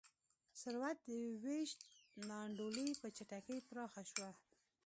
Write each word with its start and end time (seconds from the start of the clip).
ثروت 0.61 0.97
د 1.07 1.09
وېش 1.43 1.69
نا 2.27 2.35
انډولي 2.45 2.87
په 3.01 3.07
چټکۍ 3.17 3.59
پراخه 3.67 4.03
شوه. 4.11 4.29